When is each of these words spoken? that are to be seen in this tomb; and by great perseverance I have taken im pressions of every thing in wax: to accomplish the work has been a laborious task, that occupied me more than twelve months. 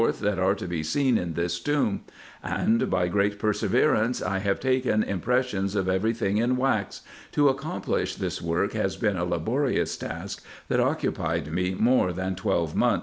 that 0.19 0.39
are 0.39 0.55
to 0.55 0.67
be 0.67 0.81
seen 0.81 1.15
in 1.15 1.35
this 1.35 1.59
tomb; 1.59 2.01
and 2.43 2.89
by 2.89 3.07
great 3.07 3.37
perseverance 3.37 4.19
I 4.19 4.39
have 4.39 4.59
taken 4.59 5.03
im 5.03 5.21
pressions 5.21 5.75
of 5.75 5.87
every 5.87 6.11
thing 6.11 6.37
in 6.37 6.57
wax: 6.57 7.03
to 7.33 7.49
accomplish 7.49 8.15
the 8.15 8.39
work 8.43 8.73
has 8.73 8.95
been 8.97 9.15
a 9.15 9.25
laborious 9.25 9.95
task, 9.95 10.43
that 10.69 10.79
occupied 10.79 11.53
me 11.53 11.75
more 11.75 12.13
than 12.13 12.33
twelve 12.33 12.75
months. 12.75 12.99